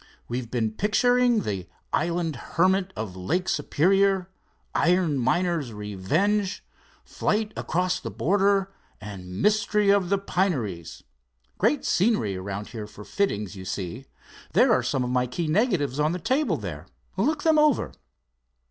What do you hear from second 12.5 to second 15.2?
here for fittings, you see. There are some of